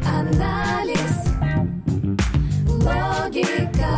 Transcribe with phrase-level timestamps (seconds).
[0.00, 1.16] Психоанализ,
[2.66, 3.94] логика,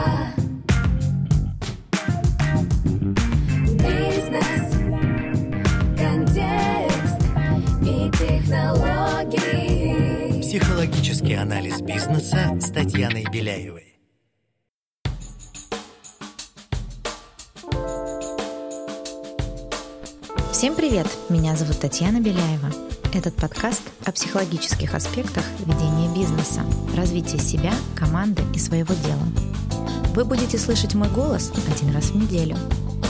[3.79, 4.69] бизнес,
[5.97, 7.23] контекст
[7.81, 9.63] и технологии.
[10.43, 13.92] Психологический анализ бизнеса с Татьяной Беляевой.
[20.63, 21.09] Всем привет!
[21.29, 22.71] Меня зовут Татьяна Беляева.
[23.13, 26.61] Этот подкаст о психологических аспектах ведения бизнеса,
[26.97, 29.27] развития себя, команды и своего дела.
[30.15, 32.57] Вы будете слышать мой голос один раз в неделю.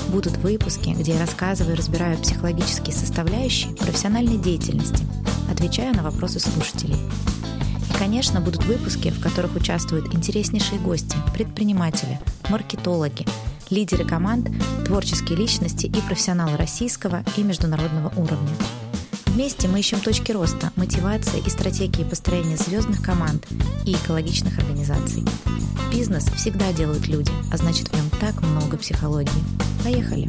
[0.09, 5.05] Будут выпуски, где я рассказываю и разбираю психологические составляющие профессиональной деятельности,
[5.51, 6.97] отвечаю на вопросы слушателей.
[6.97, 13.27] И, конечно, будут выпуски, в которых участвуют интереснейшие гости, предприниматели, маркетологи,
[13.71, 14.49] лидеры команд,
[14.85, 18.51] творческие личности и профессионалы российского и международного уровня.
[19.27, 23.47] Вместе мы ищем точки роста, мотивации и стратегии построения звездных команд
[23.87, 25.25] и экологичных организаций.
[25.91, 29.31] Бизнес всегда делают люди, а значит в нем так много психологии.
[29.85, 30.29] Поехали!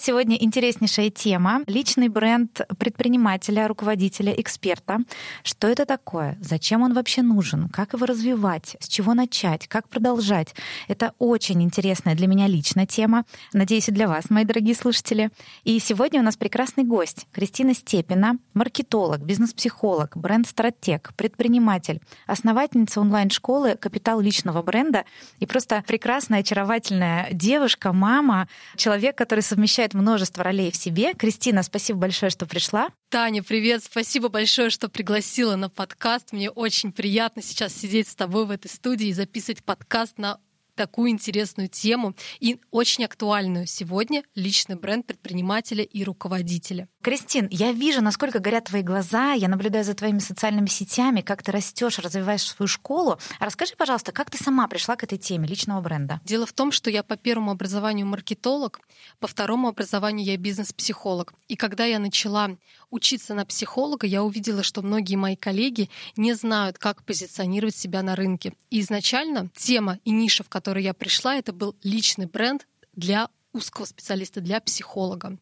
[0.00, 1.62] Сегодня интереснейшая тема.
[1.66, 4.98] Личный бренд предпринимателя, руководителя, эксперта.
[5.42, 6.38] Что это такое?
[6.40, 7.68] Зачем он вообще нужен?
[7.68, 8.76] Как его развивать?
[8.78, 9.66] С чего начать?
[9.66, 10.54] Как продолжать?
[10.86, 13.24] Это очень интересная для меня лично тема.
[13.52, 15.30] Надеюсь, и для вас, мои дорогие слушатели.
[15.64, 17.26] И сегодня у нас прекрасный гость.
[17.32, 25.04] Кристина Степина, маркетолог, бизнес-психолог, бренд-стратег, предприниматель, основательница онлайн-школы «Капитал личного бренда»
[25.40, 31.14] и просто прекрасная, очаровательная девушка, мама, человек, который совмещает множество ролей в себе.
[31.14, 32.88] Кристина, спасибо большое, что пришла.
[33.10, 33.84] Таня, привет!
[33.84, 36.32] Спасибо большое, что пригласила на подкаст.
[36.32, 40.38] Мне очень приятно сейчас сидеть с тобой в этой студии и записывать подкаст на
[40.78, 46.88] такую интересную тему и очень актуальную сегодня личный бренд предпринимателя и руководителя.
[47.02, 51.50] Кристин, я вижу, насколько горят твои глаза, я наблюдаю за твоими социальными сетями, как ты
[51.50, 53.18] растешь, развиваешь свою школу.
[53.40, 56.20] А расскажи, пожалуйста, как ты сама пришла к этой теме личного бренда?
[56.24, 58.80] Дело в том, что я по первому образованию маркетолог,
[59.18, 61.34] по второму образованию я бизнес-психолог.
[61.48, 62.50] И когда я начала
[62.90, 68.16] учиться на психолога, я увидела, что многие мои коллеги не знают, как позиционировать себя на
[68.16, 68.54] рынке.
[68.70, 73.84] И изначально тема и ниша, в которой я пришла, это был личный бренд для узкого
[73.84, 75.38] специалиста, для психолога.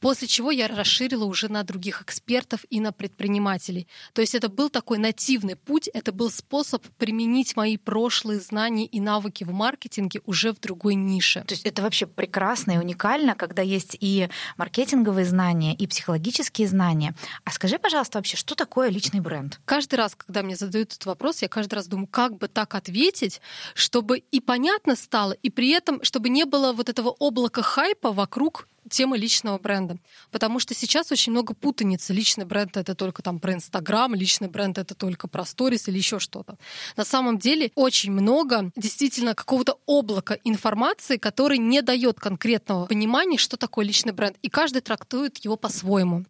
[0.00, 3.88] После чего я расширила уже на других экспертов и на предпринимателей.
[4.12, 9.00] То есть это был такой нативный путь, это был способ применить мои прошлые знания и
[9.00, 11.42] навыки в маркетинге уже в другой нише.
[11.44, 17.14] То есть это вообще прекрасно и уникально, когда есть и маркетинговые знания, и психологические знания.
[17.44, 19.60] А скажи, пожалуйста, вообще, что такое личный бренд?
[19.64, 23.40] Каждый раз, когда мне задают этот вопрос, я каждый раз думаю, как бы так ответить,
[23.74, 28.68] чтобы и понятно стало, и при этом, чтобы не было вот этого облака хайпа вокруг
[28.88, 29.98] темы личного бренда.
[30.30, 32.12] Потому что сейчас очень много путаницы.
[32.12, 36.18] Личный бренд— это только там про Инстаграм, личный бренд— это только про сторис или еще
[36.18, 36.58] что-то.
[36.96, 43.56] На самом деле очень много действительно какого-то облака информации, который не дает конкретного понимания, что
[43.56, 44.36] такое личный бренд.
[44.42, 46.24] И каждый трактует его по-своему.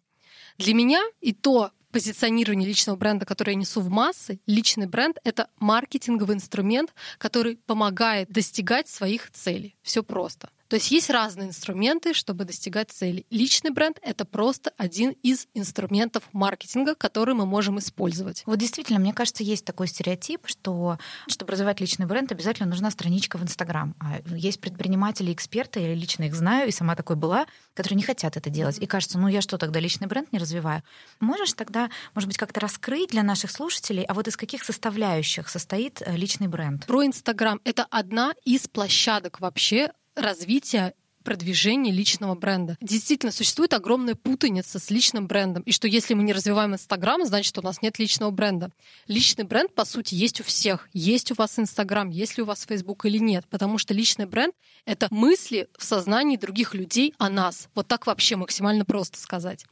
[0.57, 5.49] Для меня и то позиционирование личного бренда, которое я несу в массы, личный бренд— это
[5.59, 9.75] маркетинговый инструмент, который помогает достигать своих целей.
[9.81, 10.49] Все просто.
[10.69, 13.25] То есть есть разные инструменты, чтобы достигать цели.
[13.31, 18.43] Личный бренд— это просто один из инструментов маркетинга, который мы можем использовать.
[18.45, 23.39] Вот действительно, мне кажется, есть такой стереотип, что чтобы развивать личный бренд, обязательно нужна страничка
[23.39, 23.95] в Инстаграм.
[23.99, 28.37] А есть предприниматели, эксперты, я лично их знаю, и сама такой была, которые не хотят
[28.37, 28.77] это делать.
[28.77, 30.83] И кажется, ну я что, тогда личный бренд не развиваю?
[31.19, 36.03] Можешь тогда, может быть, как-то раскрыть для наших слушателей, а вот из каких составляющих состоит
[36.05, 36.85] э, личный бренд?
[36.85, 39.91] Про Инстаграм— это одна из площадок вообще
[40.21, 40.93] развития
[41.23, 42.77] продвижения личного бренда.
[42.81, 45.63] Действительно, существует огромная путаница с личным брендом.
[45.63, 48.71] И что если мы не развиваем Инстаграм, значит, у нас нет личного бренда.
[49.07, 50.89] Личный бренд, по сути, есть у всех.
[50.93, 53.45] Есть у вас Инстаграм, есть ли у вас Фейсбук или нет.
[53.49, 54.53] Потому что личный бренд—
[54.85, 57.69] это мысли в сознании других людей о нас.
[57.75, 59.65] Вот так вообще максимально просто сказать.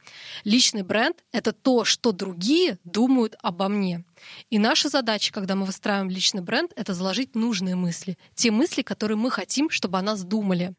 [0.44, 4.04] Личный бренд— это то, что другие думают обо мне.
[4.50, 8.18] И наша задача, когда мы выстраиваем личный бренд, это заложить нужные мысли.
[8.34, 10.74] Те мысли, которые мы хотим, чтобы о нас думали.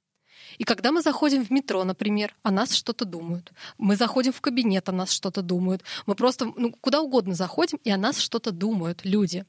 [0.57, 3.51] И когда мы заходим в метро, например, о нас что-то думают.
[3.78, 5.84] Мы заходим в кабинет, о нас что-то думают.
[6.06, 9.46] Мы просто ну, куда угодно заходим, и о нас что-то думают люди.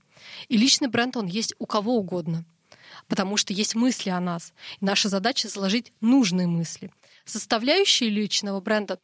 [0.49, 2.45] И личный бренд, он есть у кого угодно.
[3.09, 4.53] Потому что есть мысли о нас.
[4.81, 6.93] И наша задача заложить нужные мысли.
[7.25, 8.99] Составляющие личного бренда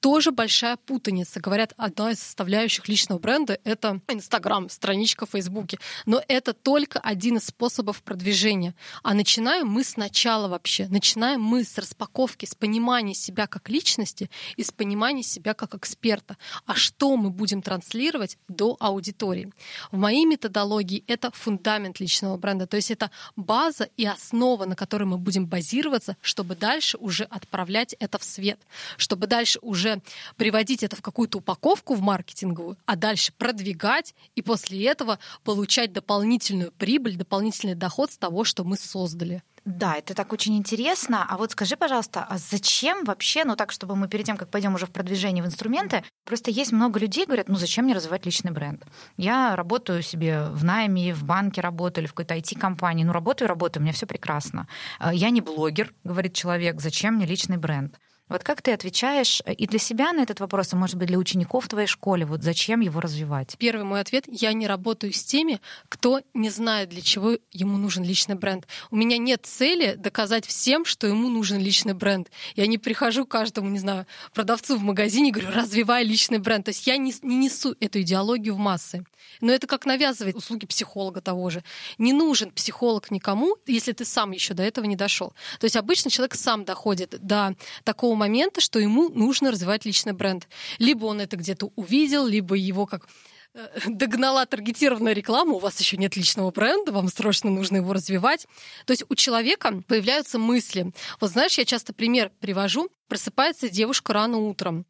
[0.00, 1.40] тоже большая путаница.
[1.40, 5.78] Говорят, одна из составляющих личного бренда— это Инстаграм, страничка в Фейсбуке.
[6.06, 8.74] Но это только один из способов продвижения.
[9.02, 10.86] А начинаем мы сначала вообще.
[10.88, 16.36] Начинаем мы с распаковки, с понимания себя как личности и с понимания себя как эксперта.
[16.66, 19.52] А что мы будем транслировать до аудитории?
[19.90, 22.66] В моей методологии это фундамент личного бренда.
[22.66, 27.94] То есть это база и основа, на которой мы будем базироваться, чтобы дальше уже отправлять
[27.98, 28.60] это в свет,
[28.96, 29.87] чтобы дальше уже
[30.36, 36.72] приводить это в какую-то упаковку в маркетинговую, а дальше продвигать и после этого получать дополнительную
[36.72, 39.42] прибыль, дополнительный доход с того, что мы создали.
[39.68, 41.26] Да, это так очень интересно.
[41.28, 44.74] А вот скажи, пожалуйста, а зачем вообще, ну так, чтобы мы перед тем, как пойдем
[44.74, 48.50] уже в продвижение в инструменты, просто есть много людей, говорят, ну зачем мне развивать личный
[48.50, 48.82] бренд?
[49.18, 53.04] Я работаю себе в найме, в банке работаю или в какой-то IT-компании.
[53.04, 54.68] Ну работаю, работаю, у меня все прекрасно.
[54.98, 57.98] А Я не блогер, говорит человек, зачем мне личный бренд?
[58.28, 61.64] Вот как ты отвечаешь и для себя на этот вопрос, а может быть для учеников
[61.64, 63.56] в твоей школе, вот зачем его развивать?
[63.58, 68.04] Первый мой ответ— я не работаю с теми, кто не знает, для чего ему нужен
[68.04, 68.66] личный бренд.
[68.90, 72.30] У меня нет цели доказать всем, что ему нужен личный бренд.
[72.54, 76.66] Я не прихожу к каждому, не знаю, продавцу в магазине и говорю, развивай личный бренд.
[76.66, 79.04] То есть я не, не несу эту идеологию в массы.
[79.40, 81.62] Но это как навязывать услуги психолога того же.
[81.98, 85.32] Не нужен психолог никому, если ты сам еще до этого не дошел.
[85.60, 87.54] То есть обычно человек сам доходит до
[87.84, 90.48] такого момента, что ему нужно развивать личный бренд.
[90.78, 93.08] Либо он это где-то увидел, либо его как
[93.54, 98.46] э, догнала таргетированная реклама, у вас еще нет личного бренда, вам срочно нужно его развивать.
[98.86, 100.92] То есть у человека появляются мысли.
[101.20, 102.88] Вот знаешь, я часто пример привожу.
[103.08, 104.84] Просыпается девушка рано утром,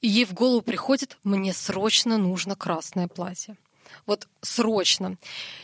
[0.00, 3.56] и ей в голову приходит, мне срочно нужно красное платье.
[4.06, 5.16] Вот срочно.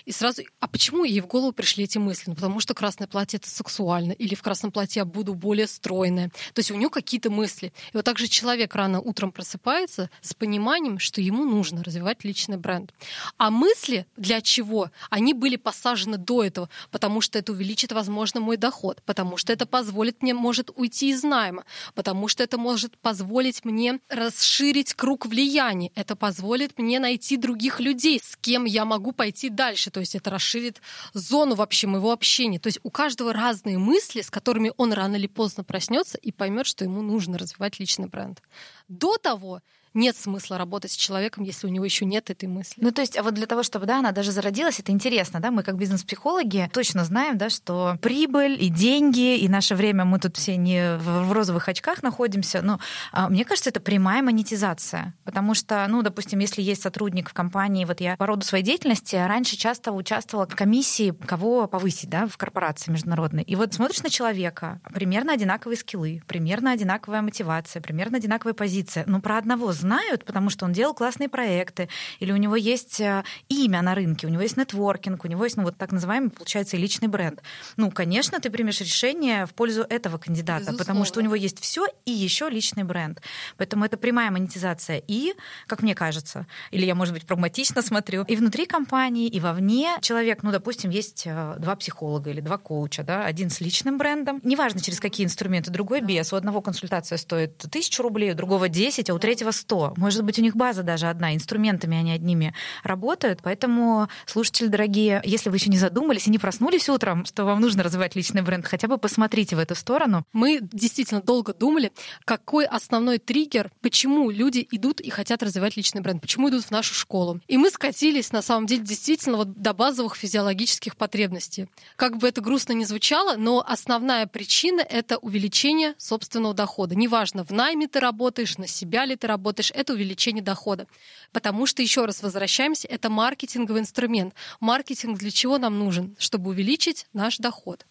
[0.05, 2.25] И сразу, а почему ей в голову пришли эти мысли?
[2.27, 6.31] Ну, потому что красное платье это сексуально, или в красном платье я буду более стройная.
[6.53, 7.73] То есть у нее какие-то мысли.
[7.93, 12.93] И вот также человек рано утром просыпается с пониманием, что ему нужно развивать личный бренд.
[13.39, 14.91] А мысли для чего?
[15.11, 19.67] Они были посажены до этого, потому что это увеличит, возможно, мой доход, потому что это
[19.67, 25.91] позволит мне, может, уйти из найма, потому что это может позволить мне расширить круг влияния,
[25.95, 29.91] это позволит мне найти других людей, с кем я могу пойти дальше.
[29.91, 30.81] То есть это расширит
[31.13, 32.59] зону вообще моего общения.
[32.59, 36.67] То есть у каждого разные мысли, с которыми он рано или поздно проснется и поймет,
[36.67, 38.43] что ему нужно развивать личный бренд.
[38.89, 39.61] До того
[39.95, 42.81] нет смысла работать с человеком, если у него еще нет этой мысли.
[42.83, 45.51] Ну, то есть, а вот для того, чтобы, да, она даже зародилась, это интересно, да,
[45.51, 50.37] мы как бизнес-психологи точно знаем, да, что прибыль и деньги, и наше время, мы тут
[50.37, 52.81] все не в розовых очках находимся, но
[53.13, 57.85] а, мне кажется, это прямая монетизация, потому что, ну, допустим, если есть сотрудник в компании,
[57.85, 62.37] вот я по роду своей деятельности раньше часто участвовала в комиссии, кого повысить, да, в
[62.37, 68.55] корпорации международной, и вот смотришь на человека, примерно одинаковые скиллы, примерно одинаковая мотивация, примерно одинаковая
[68.55, 71.89] позиция, но про одного знают, потому что он делал классные проекты,
[72.19, 75.59] или у него есть э, имя на рынке, у него есть нетворкинг, у него есть,
[75.59, 77.43] ну, вот так называемый, получается, личный бренд.
[77.77, 80.79] Ну, конечно, ты примешь решение в пользу этого кандидата, Безусловно.
[80.79, 83.21] потому что у него есть все и еще личный бренд.
[83.59, 85.03] Поэтому это прямая монетизация.
[85.07, 85.35] И,
[85.67, 90.43] как мне кажется, или я, может быть, прагматично смотрю, и внутри компании, и вовне человек,
[90.43, 94.81] ну, допустим, есть э, два психолога или два коуча, да, один с личным брендом, неважно,
[94.81, 96.33] через какие инструменты, другой без.
[96.33, 99.74] У одного консультация стоит тысячу рублей, у другого 10, а у третьего 100.
[99.97, 103.41] Может быть, у них база даже одна, инструментами они одними работают.
[103.43, 107.83] Поэтому, слушатели дорогие, если вы еще не задумались и не проснулись утром, что вам нужно
[107.83, 110.25] развивать личный бренд, хотя бы посмотрите в эту сторону.
[110.33, 111.93] Мы действительно долго думали,
[112.25, 116.95] какой основной триггер, почему люди идут и хотят развивать личный бренд, почему идут в нашу
[116.95, 117.41] школу.
[117.49, 121.69] И мы скатились, на самом деле, действительно вот до базовых физиологических потребностей.
[121.97, 126.95] Как бы это грустно ни звучало, но основная причина— это увеличение собственного дохода.
[126.95, 130.87] Неважно, в найме ты работаешь, на себя ли ты работаешь, это увеличение дохода.
[131.33, 134.35] Потому что, еще раз возвращаемся, это маркетинговый инструмент.
[134.61, 136.17] Маркетинг для чего нам нужен?
[136.19, 137.87] Чтобы увеличить наш доход.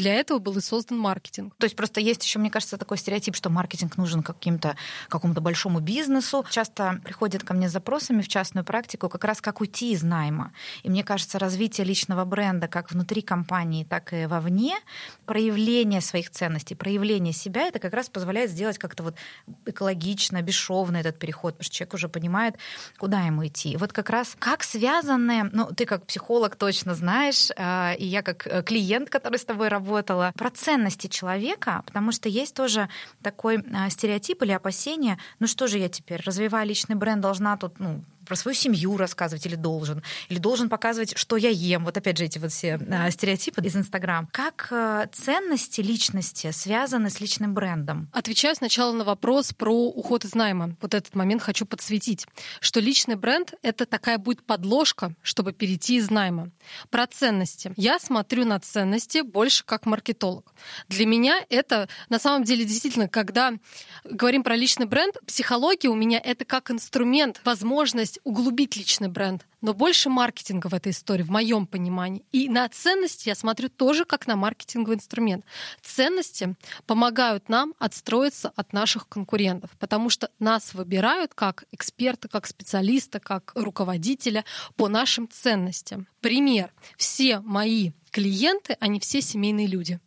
[0.00, 1.54] Для этого был и создан маркетинг.
[1.58, 4.74] То есть просто есть еще, мне кажется, такой стереотип, что маркетинг нужен каким-то
[5.10, 6.42] какому-то большому бизнесу.
[6.50, 10.52] Часто приходят ко мне с запросами в частную практику как раз как уйти из найма.
[10.84, 14.74] И мне кажется, развитие личного бренда как внутри компании, так и вовне,
[15.26, 19.16] проявление своих ценностей, проявление себя, это как раз позволяет сделать как-то вот
[19.66, 22.54] экологично, бесшовно этот переход, потому что человек уже понимает,
[22.96, 23.76] куда ему идти.
[23.76, 28.46] Вот как раз как связаны, ну, ты как психолог точно знаешь, а, и я как
[28.46, 32.88] э, клиент, который с тобой работает, работала, про ценности человека, потому что есть тоже
[33.22, 37.80] такой а, стереотип или опасение, ну что же я теперь, развивая личный бренд, должна тут
[37.80, 41.84] ну, про свою семью рассказывать или должен, или должен показывать, что я ем.
[41.84, 44.28] Вот опять же эти вот все а, стереотипы из Инстаграм.
[44.30, 48.08] Как а, ценности личности связаны с личным брендом?
[48.12, 50.76] Отвечаю сначала на вопрос про уход из найма.
[50.80, 52.28] Вот этот момент хочу подсветить,
[52.60, 56.52] что личный бренд— это такая будет подложка, чтобы перейти из найма.
[56.88, 57.72] Про ценности.
[57.76, 60.54] Я смотрю на ценности больше как маркетолог.
[60.86, 63.54] Для меня это на самом деле действительно, когда
[64.04, 69.74] говорим про личный бренд, психология у меня это как инструмент, возможность углубить личный бренд, но
[69.74, 72.24] больше маркетинга в этой истории, в моем понимании.
[72.32, 75.44] И на ценности я смотрю тоже как на маркетинговый инструмент.
[75.82, 83.20] Ценности помогают нам отстроиться от наших конкурентов, потому что нас выбирают как эксперта, как специалиста,
[83.20, 84.44] как руководителя
[84.76, 86.06] по нашим ценностям.
[86.20, 86.72] Пример.
[86.96, 90.00] Все мои клиенты, они все семейные люди.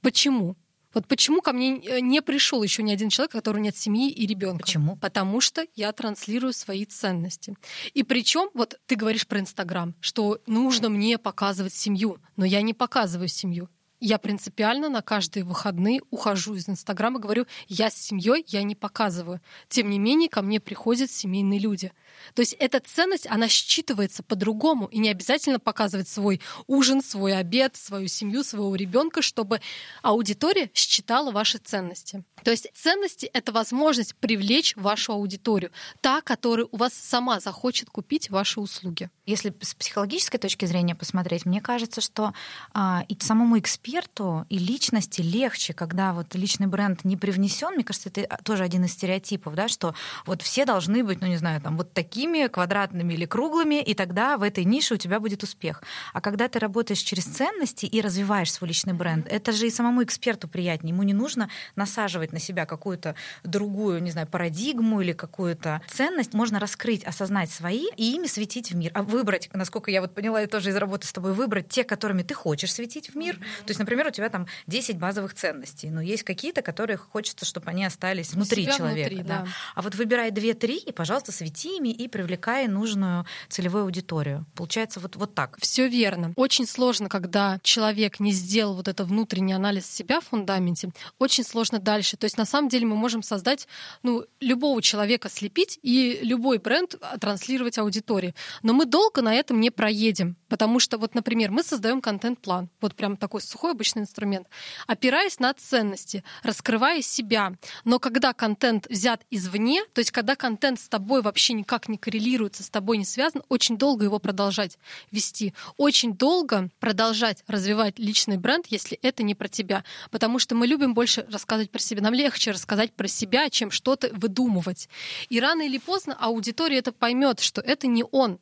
[0.00, 0.56] Почему?
[0.92, 4.10] Вот почему ко мне э, не пришел еще ни один человек, у которого нет семьи
[4.10, 4.64] и ребенка?
[4.64, 4.96] Почему?
[4.96, 7.56] Потому что я транслирую свои ценности.
[7.94, 12.74] И причем, вот ты говоришь про Инстаграм, что нужно мне показывать семью, но я не
[12.74, 13.68] показываю семью.
[14.00, 18.74] Я принципиально на каждые выходные ухожу из Инстаграма и говорю, я с семьей, я не
[18.74, 19.42] показываю.
[19.68, 21.92] Тем не менее, ко мне приходят семейные люди.
[22.34, 27.76] То есть эта ценность, она считывается по-другому, и не обязательно показывать свой ужин, свой обед,
[27.76, 29.60] свою семью, своего ребенка, чтобы
[30.02, 32.24] аудитория считала ваши ценности.
[32.44, 38.30] То есть ценности— это возможность привлечь вашу аудиторию, та, которая у вас сама захочет купить
[38.30, 39.10] ваши услуги.
[39.26, 42.32] Если с психологической точки зрения посмотреть, мне кажется, что
[42.72, 47.74] а, и самому эксперту, и личности легче, когда вот личный бренд не привнесен.
[47.74, 49.94] Мне кажется, это тоже один из стереотипов, да, что
[50.26, 54.36] вот все должны быть, ну не знаю, там вот такими квадратными или круглыми, и тогда
[54.36, 55.82] в этой нише у тебя будет успех.
[56.12, 60.02] А когда ты работаешь через ценности и развиваешь свой личный бренд, это же и самому
[60.02, 60.92] эксперту приятнее.
[60.92, 63.14] Ему не нужно насаживать на себя какую-то
[63.44, 66.34] другую, не знаю, парадигму или какую-то ценность.
[66.34, 68.90] Можно раскрыть, осознать свои и ими светить в мир.
[68.94, 72.22] А выбрать, насколько я вот поняла, и тоже из работы с тобой, выбрать те, которыми
[72.22, 73.36] ты хочешь светить в мир.
[73.36, 77.70] То есть, например, у тебя там 10 базовых ценностей, но есть какие-то, которые хочется, чтобы
[77.70, 79.10] они остались внутри человека.
[79.10, 79.42] Внутри, да.
[79.42, 79.46] Да.
[79.76, 84.46] А вот выбирай 2-3 и, пожалуйста, свети ими и привлекая нужную целевую аудиторию.
[84.54, 85.56] Получается вот, вот так.
[85.60, 86.32] Все верно.
[86.36, 91.78] Очень сложно, когда человек не сделал вот это внутренний анализ себя в фундаменте, очень сложно
[91.78, 92.16] дальше.
[92.16, 93.66] То есть на самом деле мы можем создать,
[94.02, 98.34] ну, любого человека слепить и любой бренд транслировать аудитории.
[98.62, 102.94] Но мы долго на этом не проедем, потому что вот, например, мы создаем контент-план, вот
[102.94, 104.48] прям такой сухой обычный инструмент,
[104.86, 107.54] опираясь на ценности, раскрывая себя.
[107.84, 112.62] Но когда контент взят извне, то есть когда контент с тобой вообще никак не коррелируется,
[112.62, 114.78] с тобой не связан, очень долго его продолжать
[115.10, 115.54] вести.
[115.76, 119.84] Очень долго продолжать развивать личный бренд, если это не про тебя.
[120.10, 122.02] Потому что мы любим больше рассказывать про себя.
[122.02, 124.88] Нам легче рассказать про себя, чем что-то выдумывать.
[125.28, 128.40] И рано или поздно аудитория это поймет, что это не он,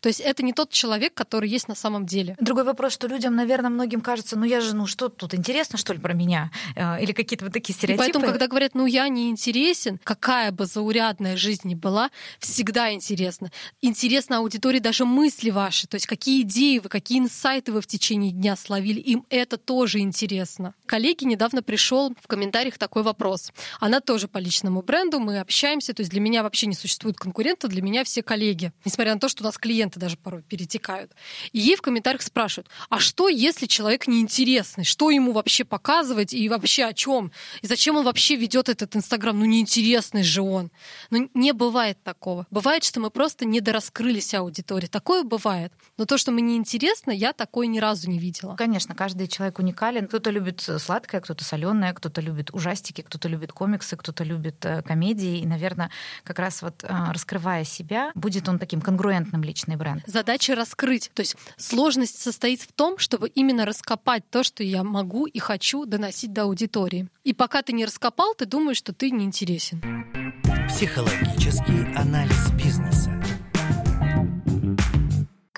[0.00, 2.36] то есть это не тот человек, который есть на самом деле.
[2.40, 5.92] Другой вопрос, что людям, наверное, многим кажется, ну я же, ну что тут интересно, что
[5.92, 6.50] ли, про меня?
[6.76, 8.04] Э, или какие-то вот такие стереотипы.
[8.04, 12.92] И поэтому, когда говорят, ну я не интересен, какая бы заурядная жизнь ни была, всегда
[12.92, 13.50] интересно.
[13.82, 18.30] Интересно аудитории даже мысли ваши, то есть какие идеи вы, какие инсайты вы в течение
[18.30, 20.74] дня словили, им это тоже интересно.
[20.86, 23.52] Коллеги недавно пришел в комментариях такой вопрос.
[23.80, 27.68] Она тоже по личному бренду, мы общаемся, то есть для меня вообще не существует конкурента,
[27.68, 28.72] для меня все коллеги.
[28.84, 31.12] Несмотря на то, что у нас клиенты клиенты даже порой перетекают.
[31.52, 34.84] И ей в комментариях спрашивают, а что, если человек неинтересный?
[34.84, 37.32] Что ему вообще показывать и вообще о чем?
[37.62, 39.38] И зачем он вообще ведет этот Инстаграм?
[39.38, 40.70] Ну, неинтересный же он.
[41.10, 42.46] Но ну, не бывает такого.
[42.50, 44.86] Бывает, что мы просто недораскрылись аудитории.
[44.86, 45.72] Такое бывает.
[45.96, 48.56] Но то, что мы неинтересны, я такое ни разу не видела.
[48.56, 50.06] Конечно, каждый человек уникален.
[50.06, 55.38] Кто-то любит сладкое, кто-то соленое, кто-то любит ужастики, кто-то любит комиксы, кто-то любит э, комедии.
[55.40, 55.90] И, наверное,
[56.24, 60.02] как раз вот э, раскрывая себя, будет он таким конгруентным личной бренд.
[60.06, 61.10] Задача раскрыть.
[61.14, 65.86] То есть сложность состоит в том, чтобы именно раскопать то, что я могу и хочу
[65.86, 67.08] доносить до аудитории.
[67.24, 69.80] И пока ты не раскопал, ты думаешь, что ты неинтересен.
[70.68, 73.10] Психологический анализ бизнеса.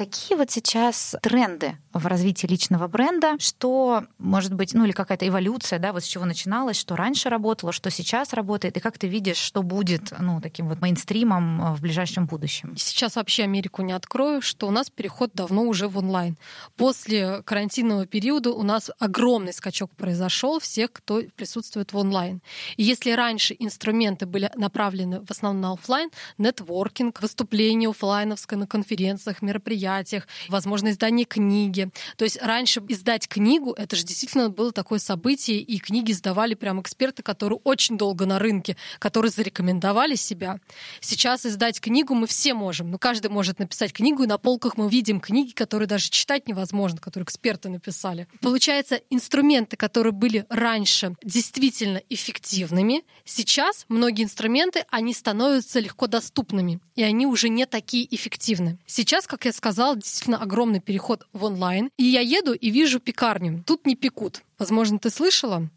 [0.01, 5.79] Какие вот сейчас тренды в развитии личного бренда, что, может быть, ну или какая-то эволюция,
[5.79, 9.37] да, вот с чего начиналось, что раньше работало, что сейчас работает, и как ты видишь,
[9.37, 12.75] что будет, ну, таким вот мейнстримом в ближайшем будущем?
[12.79, 16.39] Сейчас вообще Америку не открою, что у нас переход давно уже в онлайн.
[16.77, 22.41] После карантинного периода у нас огромный скачок произошел всех, кто присутствует в онлайн.
[22.79, 29.43] И если раньше инструменты были направлены в основном на офлайн, нетворкинг, выступления офлайновское на конференциях,
[29.43, 31.91] мероприятиях, мероприятиях, возможно, издание книги.
[32.17, 36.81] То есть раньше издать книгу, это же действительно было такое событие, и книги сдавали прям
[36.81, 40.59] эксперты, которые очень долго на рынке, которые зарекомендовали себя.
[41.01, 42.91] Сейчас издать книгу мы все можем.
[42.91, 47.01] Ну, каждый может написать книгу, и на полках мы видим книги, которые даже читать невозможно,
[47.01, 48.27] которые эксперты написали.
[48.41, 57.03] Получается, инструменты, которые были раньше действительно эффективными, сейчас многие инструменты, они становятся легко доступными, и
[57.03, 58.79] они уже не такие эффективны.
[58.87, 63.63] Сейчас, как я сказала, действительно огромный переход в онлайн, и я еду и вижу пекарню.
[63.67, 64.43] Тут не пекут.
[64.59, 65.69] Возможно, ты слышала?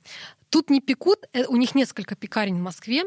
[0.50, 3.06] Тут не пекут, э, у них несколько пекарен в Москве,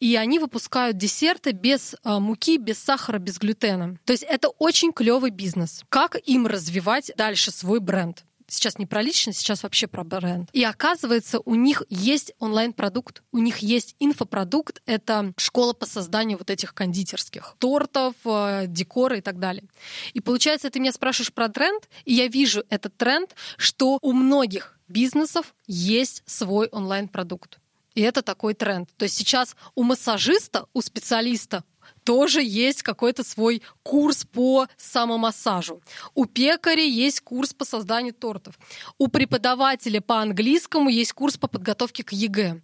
[0.00, 3.96] и они выпускают десерты без э, муки, без сахара, без глютена.
[4.04, 5.84] То есть это очень клевый бизнес.
[5.88, 8.24] Как им развивать дальше свой бренд?
[8.52, 10.48] Сейчас не про личность, сейчас вообще про бренд.
[10.52, 16.50] И оказывается, у них есть онлайн-продукт, у них есть инфопродукт, это школа по созданию вот
[16.50, 19.64] этих кондитерских тортов, э, декора и так далее.
[20.12, 24.78] И получается, ты меня спрашиваешь про тренд, и я вижу этот тренд, что у многих
[24.88, 27.58] бизнесов есть свой онлайн-продукт.
[27.94, 28.88] И это такой тренд.
[28.96, 31.64] То есть сейчас у массажиста, у специалиста
[32.04, 35.80] тоже есть какой-то свой курс по самомассажу.
[36.14, 38.58] У пекаря есть курс по созданию тортов.
[38.98, 42.60] У преподавателя по английскому есть курс по подготовке к ЕГЭ.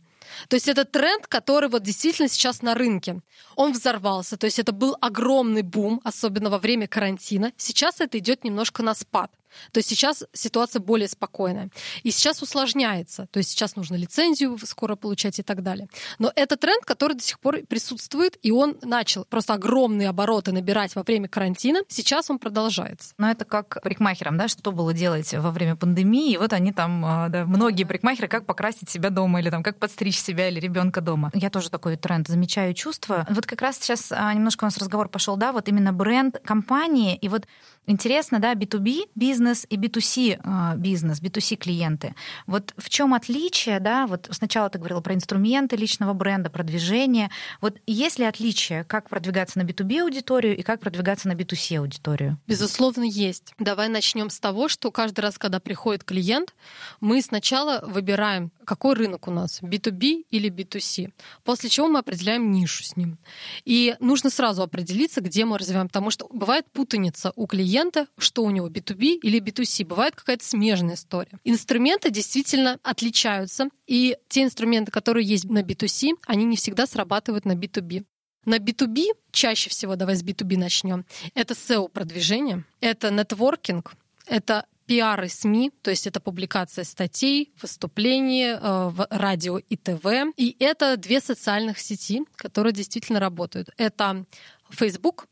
[0.48, 3.20] То есть это тренд, который вот действительно сейчас на рынке.
[3.54, 7.52] Он взорвался, то есть это был огромный бум, особенно во время карантина.
[7.56, 9.30] Сейчас это идет немножко на спад.
[9.72, 11.70] То есть сейчас ситуация более спокойная.
[12.02, 13.26] И сейчас усложняется.
[13.30, 15.88] То есть сейчас нужно лицензию скоро получать и так далее.
[16.18, 20.94] Но это тренд, который до сих пор присутствует, и он начал просто огромные обороты набирать
[20.94, 21.80] во время карантина.
[21.88, 23.14] Сейчас он продолжается.
[23.18, 26.32] Но это как парикмахерам, да, что было делать во время пандемии.
[26.32, 29.78] И вот они там, а, да, многие парикмахеры, как покрасить себя дома или там как
[29.78, 31.30] подстричь себя или ребенка дома.
[31.34, 33.26] Я тоже такой тренд замечаю, чувство.
[33.30, 37.16] Вот как раз сейчас а, немножко у нас разговор пошел, да, вот именно бренд компании
[37.16, 37.46] и вот
[37.86, 42.14] Интересно, да, B2B бизнес и B2C а, бизнес, B2C клиенты.
[42.46, 47.30] Вот в чем отличие, да, вот сначала ты говорила про инструменты личного бренда, продвижение.
[47.60, 52.38] Вот есть ли отличие, как продвигаться на B2B аудиторию и как продвигаться на B2C аудиторию?
[52.48, 53.54] Безусловно, есть.
[53.58, 56.54] Давай начнем с того, что каждый раз, когда приходит клиент,
[57.00, 61.12] мы сначала выбираем, какой рынок у нас, B2B или B2C,
[61.44, 63.18] после чего мы определяем нишу с ним.
[63.64, 68.42] И нужно сразу определиться, где мы развиваем, потому что бывает путаница у клиента, клиента, что
[68.42, 69.84] у него B2B или B2C.
[69.84, 71.38] Бывает какая-то смежная история.
[71.44, 77.52] Инструменты действительно отличаются, и те инструменты, которые есть на B2C, они не всегда срабатывают на
[77.52, 78.04] B2B.
[78.46, 83.94] На B2B, чаще всего, давай с B2B начнем, это SEO-продвижение, это нетворкинг,
[84.26, 90.32] это пиар и СМИ, то есть это публикация статей, выступления э, в радио и ТВ.
[90.36, 93.70] И это две социальных сети, которые действительно работают.
[93.76, 94.24] Это
[94.70, 95.26] Facebook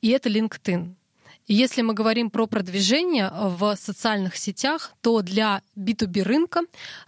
[0.00, 0.94] и это LinkedIn.
[1.52, 6.60] Если мы говорим про продвижение в социальных сетях, то для B2B рынка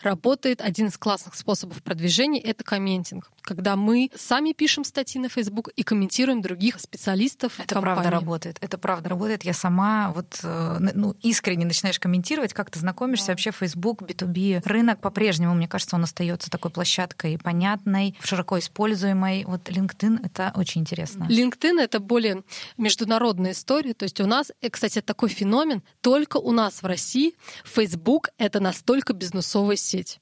[0.03, 3.31] работает один из классных способов продвижения— это комментинг.
[3.43, 7.95] Когда мы сами пишем статьи на Facebook и комментируем других специалистов Это компании.
[8.01, 8.59] правда работает.
[8.61, 9.45] Это правда работает.
[9.45, 13.29] Я сама вот э, ну, искренне начинаешь комментировать, как ты знакомишься.
[13.29, 13.33] Да.
[13.33, 19.45] Вообще Facebook, B2B рынок по-прежнему, мне кажется, он остается такой площадкой понятной, широко используемой.
[19.45, 21.25] Вот LinkedIn— это очень интересно.
[21.29, 22.43] LinkedIn— это более
[22.77, 23.95] международная история.
[23.95, 28.61] То есть у нас, э, кстати, такой феномен, только у нас в России Facebook— это
[28.61, 30.21] настолько бизнесовая сеть.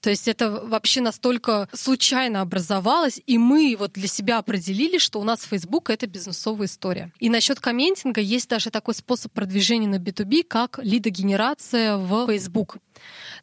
[0.00, 5.24] То есть это вообще настолько случайно образовалось, и мы вот для себя определили, что у
[5.24, 7.12] нас Facebook— это бизнесовая история.
[7.18, 12.76] И насчет комментинга есть даже такой способ продвижения на B2B, как лидогенерация в Facebook,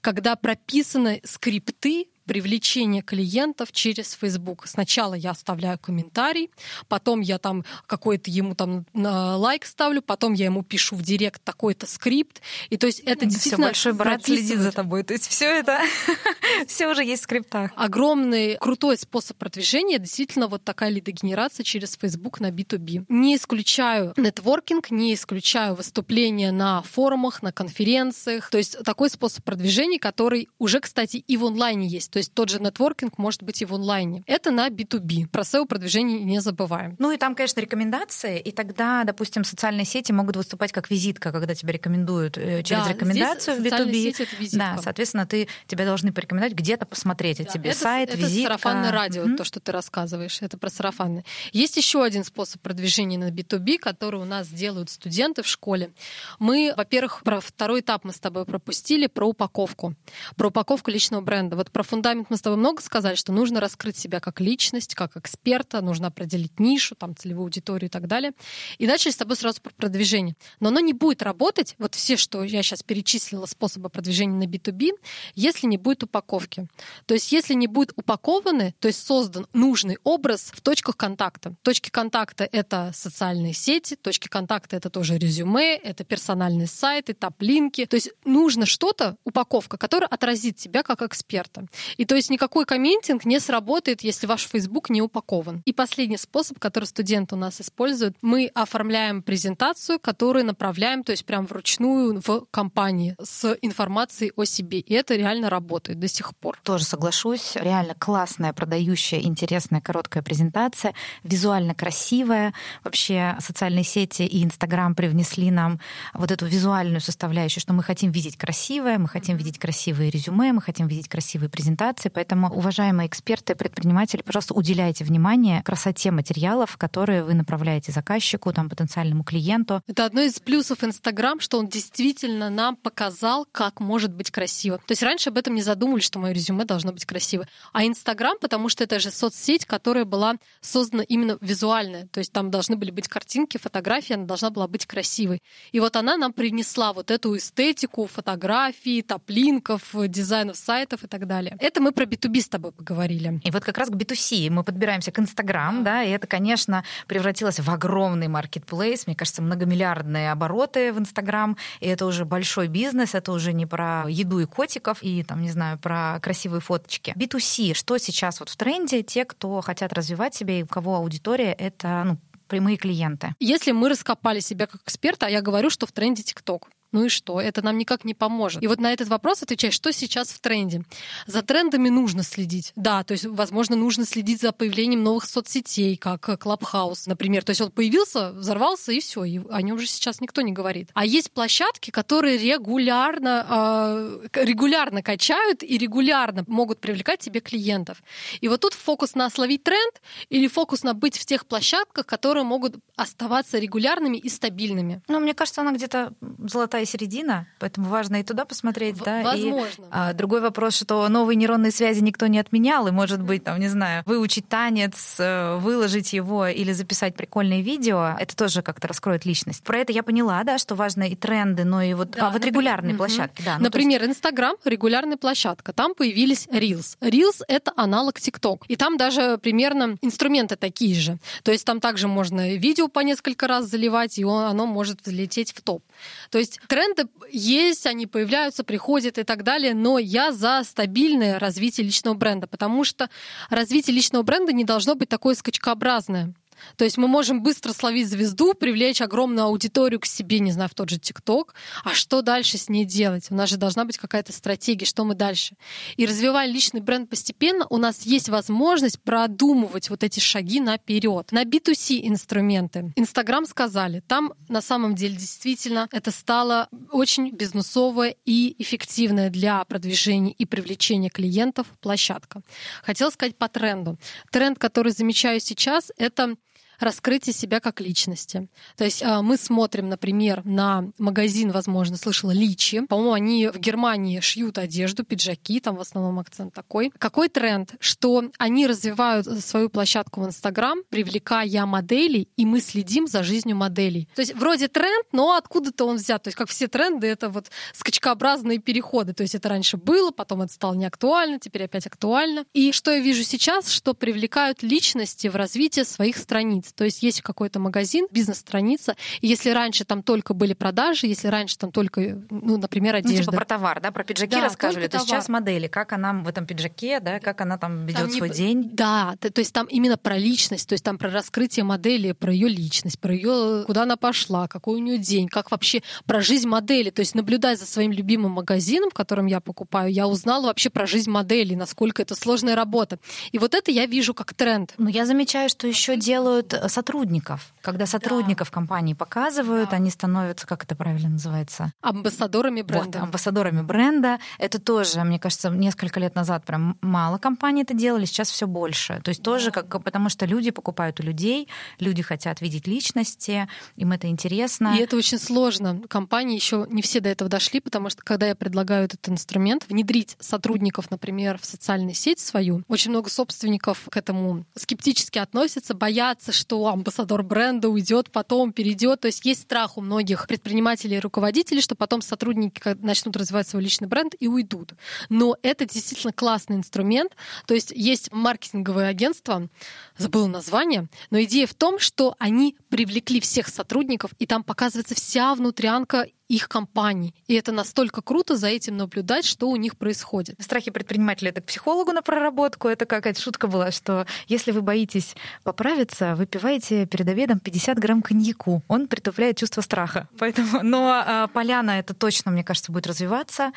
[0.02, 4.68] когда прописаны скрипты привлечение клиентов через Facebook.
[4.68, 6.50] Сначала я оставляю комментарий,
[6.88, 11.86] потом я там какой-то ему там лайк ставлю, потом я ему пишу в директ такой-то
[11.86, 12.42] скрипт.
[12.70, 13.68] И то есть это действительно...
[13.68, 15.04] большой брат следит за тобой.
[15.04, 15.80] То есть все это,
[16.68, 17.72] все уже есть в скриптах.
[17.76, 23.06] Огромный, крутой способ продвижения действительно вот такая лидогенерация через Facebook на B2B.
[23.10, 28.50] Не исключаю нетворкинг, не исключаю выступления на форумах, на конференциях.
[28.50, 32.15] То есть такой способ продвижения, который уже, кстати, и в онлайне есть.
[32.16, 34.24] То есть тот же нетворкинг может быть и в онлайне.
[34.26, 35.28] Это на B2B.
[35.28, 36.96] Про SEO-продвижение не забываем.
[36.98, 41.54] Ну и там, конечно, рекомендации, и тогда, допустим, социальные сети могут выступать как визитка, когда
[41.54, 43.92] тебя рекомендуют э, через да, рекомендацию в B2B.
[43.92, 44.76] Сети это визитка.
[44.78, 48.54] Да, соответственно, ты, тебя должны порекомендовать где-то посмотреть да, тебе это, сайт, это визитка.
[48.54, 49.36] Это сарафанное радио, mm-hmm.
[49.36, 50.42] то, что ты рассказываешь.
[50.42, 51.26] Это про сарафанное.
[51.52, 55.92] Есть еще один способ продвижения на B2B, который у нас делают студенты в школе.
[56.40, 59.96] Мы, во-первых, про второй этап мы с тобой пропустили, про упаковку.
[60.38, 61.58] Про упаковку личного бренда.
[61.58, 64.94] Вот про фундамент фундамент мы с тобой много сказали, что нужно раскрыть себя как личность,
[64.94, 68.34] как эксперта, нужно определить нишу, там, целевую аудиторию и так далее.
[68.78, 70.36] И начали с тобой сразу про продвижение.
[70.60, 74.92] Но оно не будет работать, вот все, что я сейчас перечислила, способы продвижения на B2B,
[75.34, 76.68] если не будет упаковки.
[77.08, 81.56] То есть если не будет упакованы, то есть создан нужный образ в точках контакта.
[81.64, 87.88] Точки контакта— это социальные сети, точки контакта— это тоже резюме, это персональные сайты, топ-линки.
[87.88, 91.66] То есть нужно что-то, упаковка, которая отразит тебя как эксперта.
[91.98, 95.62] И то есть никакой комментинг не сработает, если ваш Facebook не упакован.
[95.66, 101.26] И последний способ, который студенты у нас используют, мы оформляем презентацию, которую направляем, то есть
[101.26, 104.80] прям вручную в компании с информацией о себе.
[104.80, 106.60] И это реально работает до сих пор.
[106.64, 107.54] Тоже соглашусь.
[107.56, 112.54] Реально классная, продающая, интересная, короткая презентация, визуально красивая.
[112.84, 115.80] Вообще социальные сети и Инстаграм привнесли нам
[116.14, 120.62] вот эту визуальную составляющую, что мы хотим видеть красивое, мы хотим видеть красивые резюме, мы
[120.62, 121.85] хотим видеть красивые презентации.
[122.14, 129.24] Поэтому, уважаемые эксперты, предприниматели, пожалуйста, уделяйте внимание красоте материалов, которые вы направляете заказчику, там, потенциальному
[129.24, 129.82] клиенту.
[129.88, 134.78] Это одно из плюсов Инстаграм, что он действительно нам показал, как может быть красиво.
[134.78, 137.48] То есть раньше об этом не задумывались, что мое резюме должно быть красиво.
[137.74, 142.08] А Инстаграм, потому что это же соцсеть, которая была создана именно визуальная.
[142.08, 145.42] То есть там должны были быть картинки, фотографии, она должна была быть красивой.
[145.72, 151.56] И вот она нам принесла вот эту эстетику фотографий, топлинков, дизайнов сайтов и так далее.
[151.60, 153.40] Это мы про B2B с тобой поговорили.
[153.44, 157.60] И вот как раз к B2C мы подбираемся к Инстаграм, да, и это, конечно, превратилось
[157.60, 163.32] в огромный маркетплейс, мне кажется, многомиллиардные обороты в Инстаграм, и это уже большой бизнес, это
[163.32, 167.14] уже не про еду и котиков, и там, не знаю, про красивые фоточки.
[167.16, 171.54] B2C, что сейчас вот в тренде, те, кто хотят развивать себя и у кого аудитория,
[171.54, 173.34] это ну, прямые клиенты.
[173.40, 177.10] Если мы раскопали себя как эксперта, а я говорю, что в тренде ТикТок, ну и
[177.10, 177.42] что?
[177.42, 178.64] Это нам никак не поможет.
[178.64, 180.84] И вот на этот вопрос отвечай, что сейчас в тренде.
[181.28, 182.72] За трендами нужно следить.
[182.76, 187.44] Да, то есть, возможно, нужно следить за появлением новых соцсетей, как Clubhouse, например.
[187.44, 189.26] То есть он появился, взорвался, и все.
[189.26, 190.90] И о нем же сейчас никто не говорит.
[190.94, 198.02] А есть площадки, которые регулярно, э, регулярно качают и регулярно могут привлекать себе клиентов.
[198.40, 202.44] И вот тут фокус на словить тренд или фокус на быть в тех площадках, которые
[202.44, 205.02] могут оставаться регулярными и стабильными.
[205.08, 209.22] Ну, мне кажется, она где-то золотая середина, поэтому важно и туда посмотреть, В- да.
[209.24, 209.84] возможно.
[209.84, 213.60] И, а, другой вопрос, что новые нейронные связи никто не отменял, и, может быть, там,
[213.60, 219.26] не знаю, выучить танец, э, выложить его или записать прикольное видео, это тоже как-то раскроет
[219.26, 219.64] личность.
[219.64, 222.34] Про это я поняла, да, что важно и тренды, но и вот, Да, а вот
[222.36, 222.98] например, регулярные мгм.
[222.98, 223.58] площадки, да.
[223.58, 225.74] ну, Например, Инстаграм регулярная площадка.
[225.74, 226.98] Там появились Reels.
[227.02, 228.62] Reels— это аналог TikTok.
[228.68, 231.18] И там даже примерно инструменты такие же.
[231.44, 235.52] То есть там также можно видео по несколько раз заливать, и он- оно может взлететь
[235.54, 235.84] в топ.
[236.30, 241.86] То есть тренды есть, они появляются, приходят и так далее, но я за стабильное развитие
[241.86, 243.10] личного бренда, потому что
[243.50, 246.34] развитие личного бренда не должно быть такое скачкообразное.
[246.76, 250.74] То есть мы можем быстро словить звезду, привлечь огромную аудиторию к себе, не знаю, в
[250.74, 251.54] тот же ТикТок.
[251.84, 253.28] А что дальше с ней делать?
[253.30, 255.56] У нас же должна быть какая-то стратегия, что мы дальше.
[255.98, 261.32] И развивая личный бренд постепенно, у нас есть возможность продумывать вот эти шаги наперед.
[261.32, 262.92] На B2C инструменты.
[262.96, 270.32] Инстаграм сказали, там на самом деле действительно это стало очень бизнесовая и эффективная для продвижения
[270.32, 272.42] и привлечения клиентов площадка.
[272.84, 273.98] Хотела сказать по тренду.
[274.32, 276.36] Тренд, который замечаю сейчас, это
[276.80, 278.48] раскрытие себя как личности.
[278.78, 282.86] То есть а, мы смотрим, например, на магазин, возможно, слышала Личи.
[282.88, 286.92] По-моему, они в Германии шьют одежду, пиджаки, там в основном акцент такой.
[286.98, 287.76] Какой тренд?
[287.80, 294.08] Что они развивают свою площадку в Инстаграм, привлекая моделей, и мы следим за жизнью моделей.
[294.16, 296.24] То есть вроде тренд, но откуда-то он взят.
[296.24, 299.14] То есть как все тренды, это вот скачкообразные переходы.
[299.14, 302.46] То есть это раньше было, потом это стало неактуально, теперь опять актуально.
[302.54, 306.65] И что я вижу сейчас, что привлекают личности в развитие своих страниц.
[306.74, 311.58] То есть есть какой-то магазин, бизнес-страница, и если раньше там только были продажи, если раньше
[311.58, 313.24] там только, ну, например, Ну, одежда.
[313.26, 314.88] типа про товар, да, про пиджаки Да, рассказывали.
[314.88, 318.10] То есть сейчас модели, как она в этом пиджаке, да, как она там ведет Там
[318.10, 318.70] не свой п- день.
[318.74, 322.34] Да, т- то есть там именно про личность, то есть там про раскрытие модели, про
[322.34, 326.48] ее личность, про ее, куда она пошла, какой у нее день, как вообще про жизнь
[326.48, 326.90] модели.
[326.90, 330.86] То есть наблюдая за своим любимым магазином, в котором я покупаю, я узнала вообще про
[330.88, 332.98] жизнь модели, насколько это сложная работа.
[333.32, 334.74] И вот это я вижу как тренд.
[334.78, 337.54] Но я замечаю, что еще делают сотрудников.
[337.66, 339.78] Когда сотрудников компании показывают, Да.
[339.78, 341.74] они становятся, как это правильно называется?
[341.82, 343.02] Амбассадорами Вот, бренда.
[343.02, 344.20] амбассадорами бренда.
[344.38, 349.02] Это тоже, мне кажется, несколько лет назад прям мало компаний это делали, сейчас все больше.
[349.04, 351.50] То есть тоже как, потому что люди покупают у людей,
[351.80, 354.76] люди хотят видеть личности, им это интересно.
[354.78, 355.82] И это очень сложно.
[355.88, 360.18] Компании еще не все до этого дошли, потому что когда я предлагаю этот инструмент, внедрить
[360.20, 366.68] сотрудников, например, в социальную сеть свою, очень много собственников к этому скептически относятся, боятся, что
[366.68, 369.02] амбассадор бренда уйдет, потом перейдет.
[369.02, 373.64] То есть есть страх у многих предпринимателей и руководителей, что потом сотрудники начнут развивать свой
[373.64, 374.74] личный бренд и уйдут.
[375.10, 377.16] Но это действительно классный инструмент.
[377.48, 379.50] То есть есть маркетинговые агентства,
[379.98, 385.36] забыла название, но идея в том, что они привлекли всех сотрудников, и там показывается вся
[385.36, 387.14] внутрянка их компаний.
[387.28, 390.36] И это настолько круто за этим наблюдать, что у них происходит.
[390.40, 392.68] В страхе предпринимателя это к психологу на проработку.
[392.68, 398.64] Это какая-то шутка была, что если вы боитесь поправиться, выпивайте перед обедом 50 грамм коньяку.
[398.68, 400.08] Он притупляет чувство страха.
[400.18, 403.52] Поэтому, но а, поляна это точно, мне кажется, будет развиваться.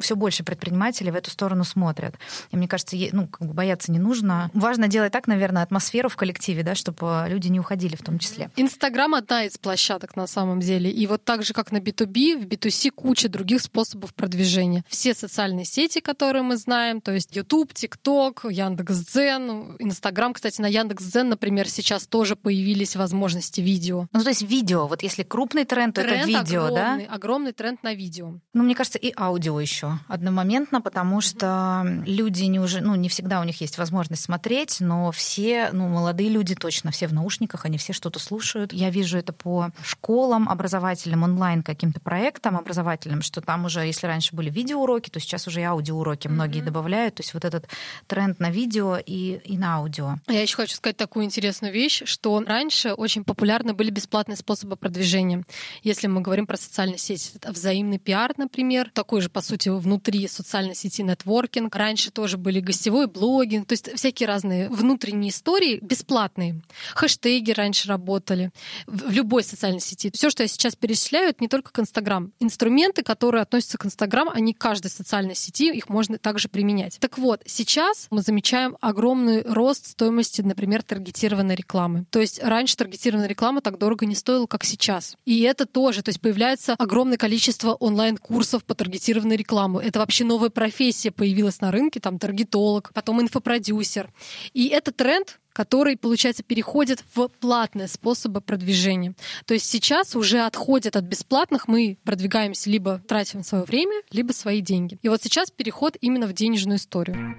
[0.00, 2.14] Все больше предпринимателей в эту сторону смотрят.
[2.50, 4.50] И мне кажется, ну, как бы бояться не нужно.
[4.54, 8.50] Важно делать так, наверное, атмосферу в коллективе, да, чтобы люди не уходили в том числе.
[8.56, 10.90] Инстаграм одна из площадок на самом деле.
[10.90, 14.84] И вот так же, как на B2B, в B2C куча других способов продвижения.
[14.88, 20.32] Все социальные сети, которые мы знаем, то есть YouTube, TikTok, Яндекс.Дзен, Инстаграм.
[20.34, 24.06] Кстати, на Яндекс.Дзен, например, сейчас тоже появились возможности видео.
[24.12, 26.94] Ну, то есть видео, вот если крупный тренд, то Тренд это видео, да?
[26.94, 28.38] огромный, огромный тренд на видео.
[28.52, 33.40] Ну, мне кажется, и аудио еще одномоментно, потому что люди не уже, ну, не всегда
[33.40, 37.78] у них есть возможность смотреть, но все, ну, молодые люди точно, все в наушниках, они
[37.78, 38.72] все что-то слушают.
[38.72, 44.34] Я вижу это по школам образовательным, онлайн каким-то проектам образовательным, что там уже, если раньше
[44.34, 47.16] были видеоуроки, то сейчас уже и аудиоуроки многие добавляют.
[47.16, 47.68] То есть вот этот
[48.06, 50.16] тренд на видео и, и на аудио.
[50.28, 55.44] Я еще хочу сказать такую интересную вещь, что раньше очень популярны были бесплатные способы продвижения.
[55.82, 60.26] Если мы говорим про социальные сети, это взаимный пиар, например, такой же, по сути, внутри
[60.28, 61.74] социальной сети нетворкинг.
[61.74, 66.60] Раньше тоже были гостевой блогинг, то есть всякие разные внутренние истории бесплатные.
[66.94, 68.50] Хэштеги раньше работали
[68.86, 70.10] в любой социальной сети.
[70.14, 72.32] Все, что я сейчас перечисляю, это не только к Инстаграм.
[72.40, 76.98] Инструменты, которые относятся к Инстаграм, они каждой социальной сети, их можно также применять.
[76.98, 82.06] Так вот, сейчас мы замечаем огромный рост стоимости, например, таргетированной рекламы.
[82.08, 85.16] То есть раньше таргетированная реклама так дорого не стоила, как сейчас.
[85.26, 89.80] И это тоже, то есть появляется огромное количество онлайн-курсов по таргетированной рекламе.
[89.82, 94.10] Это вообще новая профессия появилась на рынке, там таргетолог, потом инфопродюсер.
[94.54, 99.14] И это тренд, который, получается, переходит в платные способы продвижения.
[99.46, 104.60] То есть сейчас уже отходят от бесплатных, мы продвигаемся либо тратим свое время, либо свои
[104.60, 104.98] деньги.
[105.02, 107.36] И вот сейчас переход именно в денежную историю.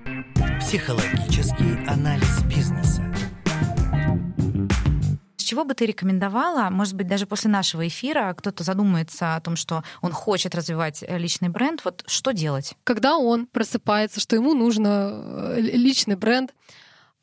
[0.60, 3.04] Психологический анализ бизнеса.
[5.44, 9.58] С чего бы ты рекомендовала, может быть, даже после нашего эфира кто-то задумается о том,
[9.58, 12.76] что он хочет развивать э, личный бренд, вот что делать?
[12.86, 15.12] Когда он просыпается, что ему нужно
[15.58, 16.54] э, личный бренд,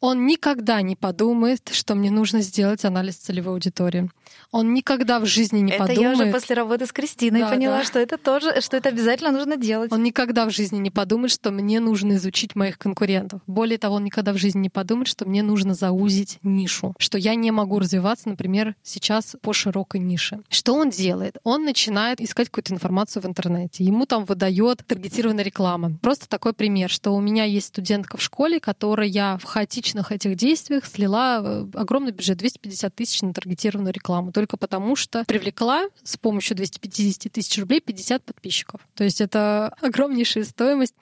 [0.01, 4.11] он никогда не подумает, что мне нужно сделать анализ целевой аудитории.
[4.53, 6.19] Он никогда в жизни не это подумает.
[6.19, 7.85] я уже после работы с Кристиной Да, поняла, да.
[7.85, 9.93] что это тоже, что это обязательно нужно делать.
[9.93, 13.41] Он никогда в жизни не подумает, что мне нужно изучить моих конкурентов.
[13.47, 17.35] Более того, он никогда в жизни не подумает, что мне нужно заузить нишу, что я
[17.35, 20.41] не могу развиваться, например, сейчас по широкой нише.
[20.49, 21.37] Что он делает?
[21.45, 23.85] Он начинает искать какую-то информацию в интернете.
[23.85, 25.93] Ему там выдает таргетированная реклама.
[26.03, 29.45] Просто такой пример, что у меня есть студентка в школе, которая я в
[29.91, 35.25] хаотичных этих действиях слила э, огромный бюджет 250 тысяч на таргетированную рекламу только потому, что
[35.25, 38.81] привлекла с помощью 250 тысяч рублей 50 подписчиков.
[38.95, 40.95] То есть это огромнейшая стоимость.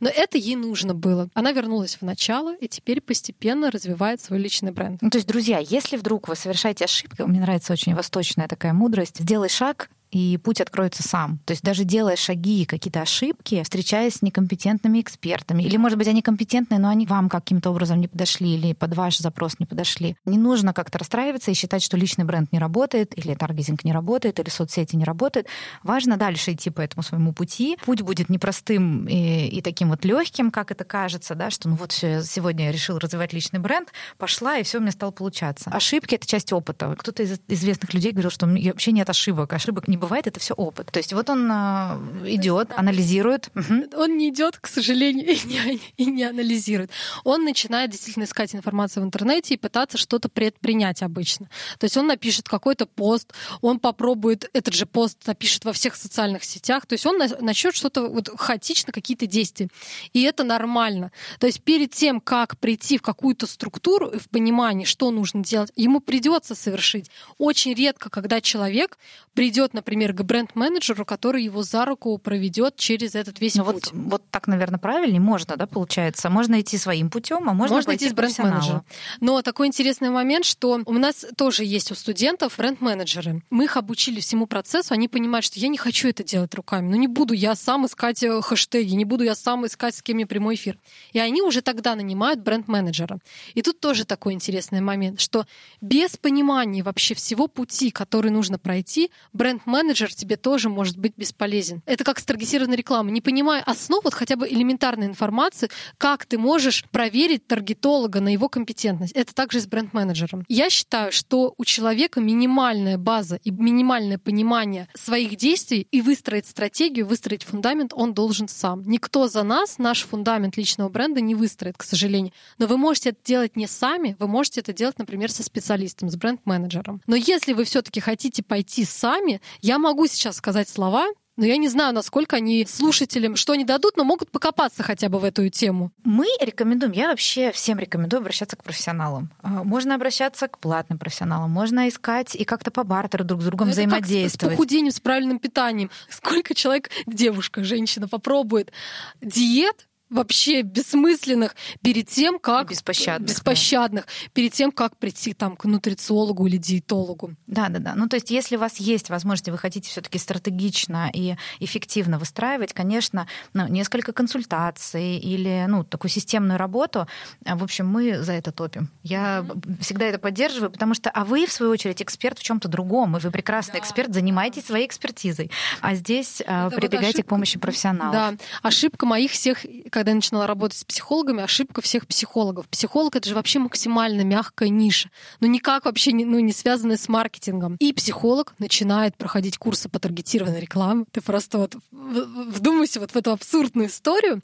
[0.00, 1.28] Но это ей нужно было.
[1.34, 5.02] Она вернулась в начало и теперь постепенно развивает свой личный бренд.
[5.02, 9.20] Ну, то есть, друзья, если вдруг вы совершаете ошибки, мне нравится очень восточная такая мудрость,
[9.20, 11.38] сделай шаг, и путь откроется сам.
[11.44, 16.22] То есть даже делая шаги, какие-то ошибки, встречаясь с некомпетентными экспертами, или, может быть, они
[16.22, 20.16] компетентные, но они вам каким-то образом не подошли, или под ваш запрос не подошли.
[20.24, 24.38] Не нужно как-то расстраиваться и считать, что личный бренд не работает, или таргетинг не работает,
[24.38, 25.48] или соцсети не работают.
[25.82, 27.76] Важно дальше идти по этому своему пути.
[27.84, 31.92] Путь будет непростым и, и таким вот легким, как это кажется, да, что ну вот
[31.92, 33.88] все, сегодня я решил развивать личный бренд,
[34.18, 35.70] пошла, и все у меня стало получаться.
[35.70, 36.94] Ошибки— это часть опыта.
[36.98, 40.54] Кто-то из известных людей говорил, что вообще нет ошибок, ошибок не не бывает, это все
[40.54, 40.90] опыт.
[40.92, 43.48] То есть вот он э, идет, анализирует.
[43.54, 43.84] Мгм.
[43.96, 46.90] Он не идет, к сожалению, и не, и не анализирует.
[47.24, 51.48] Он начинает действительно искать информацию в интернете и пытаться что-то предпринять обычно.
[51.78, 53.32] То есть он напишет какой-то пост,
[53.62, 56.86] он попробует этот же пост напишет во всех социальных сетях.
[56.86, 59.68] То есть он на- начнет что-то вот хаотично, какие-то действия.
[60.12, 61.10] И это нормально.
[61.40, 65.72] То есть перед тем, как прийти в какую-то структуру и в понимание, что нужно делать,
[65.76, 67.10] ему придется совершить.
[67.38, 68.98] Очень редко, когда человек
[69.34, 73.92] придет, например, к бренд-менеджеру, который его за руку проведет через этот весь Ну путь.
[73.92, 76.28] вот, вот так, наверное, правильнее можно, да, получается.
[76.28, 78.84] Можно идти своим путем, а можно, Можно идти с бренд-менеджером.
[79.20, 83.42] Но такой интересный момент, что у нас тоже есть у студентов бренд-менеджеры.
[83.50, 86.88] Мы их обучили всему процессу, они понимают, что я не хочу это делать руками.
[86.90, 90.16] Ну не буду я сам искать э, хэштеги, не буду я сам искать, с кем
[90.16, 90.78] мне прямой эфир.
[91.12, 93.20] И они уже тогда нанимают бренд-менеджера.
[93.54, 95.46] И тут тоже такой интересный момент, что
[95.80, 101.82] без понимания вообще всего пути, который нужно пройти, бренд-менеджер тебе тоже может быть бесполезен.
[101.86, 103.12] Это как с таргетированной рекламой.
[103.12, 108.48] Не понимая основ, вот хотя бы элементарной информации, как ты можешь проверить таргетолога на его
[108.48, 109.12] компетентность.
[109.12, 110.44] Это также с бренд-менеджером.
[110.48, 117.06] Я считаю, что у человека минимальная база и минимальное понимание своих действий и выстроить стратегию,
[117.06, 118.82] выстроить фундамент он должен сам.
[118.86, 122.32] Никто за нас наш фундамент личного бренда не выстроит, к сожалению.
[122.58, 126.16] Но вы можете это делать не сами, вы можете это делать, например, со специалистом, с
[126.16, 127.02] бренд-менеджером.
[127.06, 131.68] Но если вы все-таки хотите пойти сами, я могу сейчас сказать слова, но я не
[131.68, 135.90] знаю, насколько они слушателям что они дадут, но могут покопаться хотя бы в эту тему.
[136.04, 139.30] Мы рекомендуем, я вообще всем рекомендую обращаться к профессионалам.
[139.42, 143.68] А, Можно обращаться к платным профессионалам, можно искать и как-то по бартеру друг с другом
[143.68, 144.54] Ну, Это как с- взаимодействовать.
[144.56, 145.90] похудением, с правильным питанием.
[146.08, 148.72] Сколько человек, девушка, женщина, попробует
[149.20, 152.70] диет вообще бессмысленных перед тем, как...
[152.70, 154.06] И беспощадных, Беспощадных.
[154.32, 157.32] Перед тем, как прийти там, к нутрициологу или диетологу.
[157.46, 157.94] Да, да, да.
[157.94, 162.72] Ну, то есть, если у вас есть возможность, вы хотите все-таки стратегично и эффективно выстраивать,
[162.72, 167.06] конечно, ну, несколько консультаций или ну, такую системную работу,
[167.44, 168.90] а, в общем, мы за это топим.
[169.02, 169.44] Я
[169.80, 173.20] всегда это поддерживаю, потому что, а вы, в свою очередь, эксперт в чем-то другом, и
[173.20, 175.50] вы прекрасный эксперт, занимаетесь своей экспертизой.
[175.80, 177.22] А здесь а, Это вот прибегайте ошибка.
[177.22, 178.12] к помощи профессионалов.
[178.12, 179.64] Да, ошибка моих всех,
[179.96, 182.68] когда я начинала работать с психологами, ошибка всех психологов.
[182.68, 185.08] Психолог— это же вообще максимально мягкая ниша,
[185.40, 187.76] но никак вообще не, ну, не связанная с маркетингом.
[187.80, 191.06] И психолог начинает проходить курсы по таргетированной рекламе.
[191.12, 194.42] Ты просто вот вдумайся вот в эту абсурдную историю.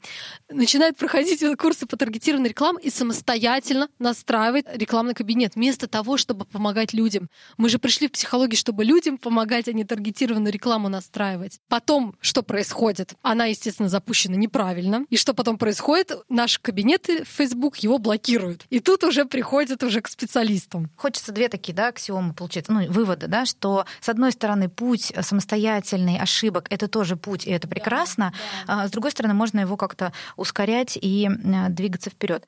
[0.49, 6.93] Начинает проходить курсы по таргетированной рекламе и самостоятельно настраивает рекламный кабинет вместо того, чтобы помогать
[6.93, 7.29] людям.
[7.57, 11.59] Мы же пришли в психологию, чтобы людям помогать, а не таргетированную рекламу настраивать.
[11.69, 13.13] Потом, что происходит?
[13.21, 15.05] Она, естественно, запущена неправильно.
[15.11, 16.13] И что потом происходит?
[16.29, 18.65] Наши кабинеты в Facebook его блокируют.
[18.69, 20.89] И тут уже приходят уже к специалистам.
[20.95, 26.17] Хочется две такие, да, аксиомы получить, ну, выводы, да, что с одной стороны путь самостоятельный
[26.17, 28.31] ошибок это тоже путь, и это прекрасно.
[28.67, 32.45] А с другой стороны, можно его как-то ускорять и э, двигаться вперед.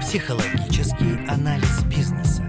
[0.00, 2.42] Психологический анализ бизнеса.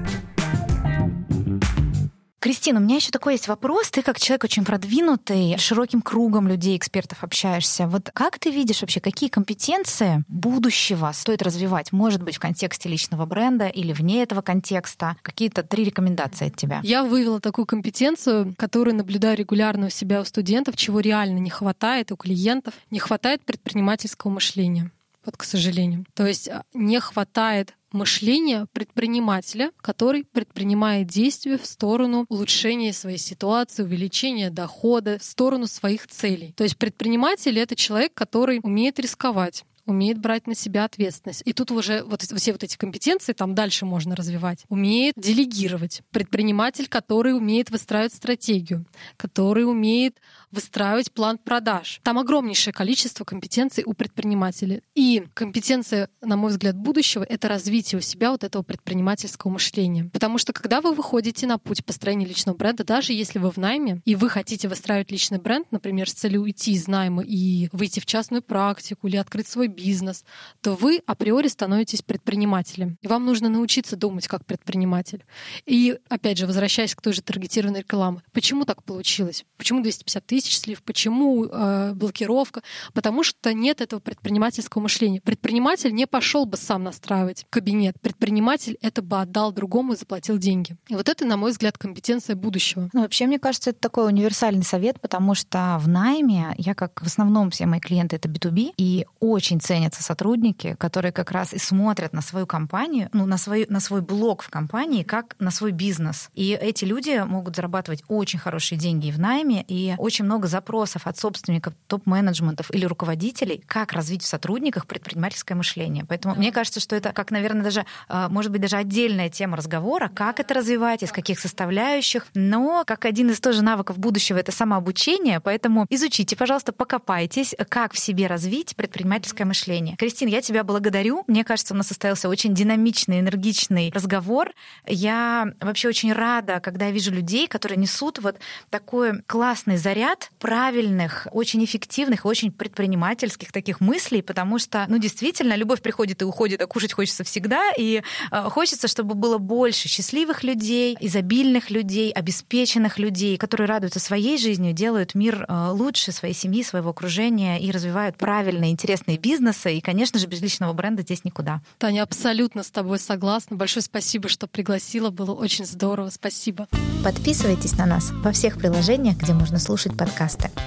[2.41, 3.91] Кристина, у меня еще такой есть вопрос.
[3.91, 7.85] Ты как человек очень продвинутый, широким кругом людей, экспертов общаешься.
[7.85, 11.91] Вот как ты видишь вообще, какие компетенции будущего стоит развивать?
[11.91, 15.17] Может быть, в контексте личного бренда или вне этого контекста?
[15.21, 16.79] Какие-то три рекомендации от тебя.
[16.81, 22.11] Я вывела такую компетенцию, которую наблюдаю регулярно у себя у студентов, чего реально не хватает
[22.11, 22.73] у клиентов.
[22.89, 24.89] Не хватает предпринимательского мышления.
[25.25, 26.05] Вот, к сожалению.
[26.15, 33.83] То есть а, не хватает мышления предпринимателя, который предпринимает действия в сторону улучшения своей ситуации,
[33.83, 36.53] увеличения дохода, в сторону своих целей.
[36.55, 41.43] То есть предприниматель— это человек, который умеет рисковать, умеет брать на себя ответственность.
[41.45, 44.65] И тут уже вот все вот эти компетенции там дальше можно развивать.
[44.69, 46.01] Умеет делегировать.
[46.11, 48.85] Предприниматель, который умеет выстраивать стратегию,
[49.17, 50.17] который умеет
[50.51, 51.99] выстраивать план продаж.
[52.03, 54.81] Там огромнейшее количество компетенций у предпринимателя.
[54.95, 60.09] И компетенция, на мой взгляд, будущего— это развитие у себя вот этого предпринимательского мышления.
[60.11, 64.01] Потому что когда вы выходите на путь построения личного бренда, даже если вы в найме,
[64.05, 68.05] и вы хотите выстраивать личный бренд, например, с целью уйти из найма и выйти в
[68.05, 70.23] частную практику или открыть свой бизнес,
[70.61, 72.97] то вы априори становитесь предпринимателем.
[73.01, 75.23] И вам нужно научиться думать как предприниматель.
[75.65, 79.45] И, опять же, возвращаясь к той же таргетированной рекламе, почему так получилось?
[79.57, 80.81] Почему 250 тысяч слив?
[80.83, 82.61] Почему э, блокировка?
[82.93, 85.21] Потому что нет этого предпринимательского мышления.
[85.21, 87.99] Предприниматель не пошел бы сам настраивать кабинет.
[88.01, 90.75] Предприниматель это бы отдал другому и заплатил деньги.
[90.87, 92.89] И вот это, на мой взгляд, компетенция будущего.
[92.93, 97.05] Ну, вообще, мне кажется, это такой универсальный совет, потому что в найме я, как в
[97.05, 102.13] основном все мои клиенты, это B2B, и очень ценятся сотрудники, которые как раз и смотрят
[102.13, 106.29] на свою компанию, ну, на, свой, на свой блог в компании, как на свой бизнес.
[106.33, 111.17] И эти люди могут зарабатывать очень хорошие деньги в найме, и очень много запросов от
[111.17, 116.05] собственников, топ-менеджментов или руководителей, как развить в сотрудниках предпринимательское мышление.
[116.07, 120.09] Поэтому мне кажется, что это как, наверное, даже, а, может быть, даже отдельная тема разговора,
[120.15, 122.27] как это развивать, из каких составляющих.
[122.33, 127.99] Но как один из тоже навыков будущего это самообучение, поэтому изучите, пожалуйста, покопайтесь, как в
[127.99, 129.97] себе развить предпринимательское мышление.
[129.97, 131.25] Кристин, я тебя благодарю.
[131.27, 134.51] Мне кажется, у нас состоялся очень динамичный, энергичный разговор.
[134.87, 138.37] Я вообще очень рада, когда я вижу людей, которые несут вот
[138.69, 145.81] такой классный заряд правильных, очень эффективных, очень предпринимательских таких мыслей, потому что, ну, действительно, любовь
[145.81, 150.97] приходит и уходит, а кушать хочется всегда, и э, хочется, чтобы было больше счастливых людей,
[150.99, 156.89] изобильных людей, обеспеченных людей, которые радуются своей жизнью, делают мир э, лучше своей семьи, своего
[156.89, 159.75] окружения и развивают правильные, интересные бизнесы.
[159.75, 161.61] И, конечно же, без личного бренда здесь никуда.
[161.77, 163.55] Таня, абсолютно с тобой согласна.
[163.55, 165.09] Большое спасибо, что пригласила.
[165.09, 166.09] Было очень здорово.
[166.09, 166.67] Спасибо.
[167.03, 170.10] Подписывайтесь на нас во всех приложениях, где можно слушать подкасты.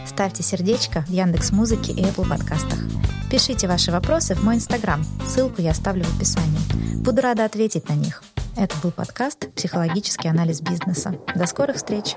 [0.07, 2.79] Ставьте сердечко в Яндекс Музыке и Apple подкастах.
[3.31, 5.05] Пишите ваши вопросы в мой инстаграм.
[5.27, 6.59] Ссылку я оставлю в описании.
[6.97, 8.23] Буду рада ответить на них.
[8.57, 11.15] Это был подкаст «Психологический анализ бизнеса».
[11.35, 12.17] До скорых встреч!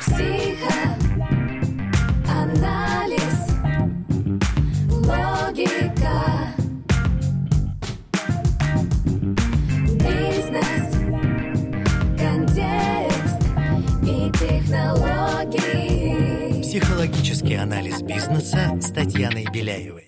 [0.00, 0.93] Психоанализ,
[17.44, 20.03] Психологический анализ бизнеса с Татьяной Беляевой.